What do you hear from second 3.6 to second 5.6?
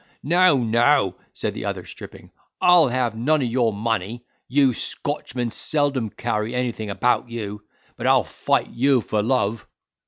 money—you Scotchmen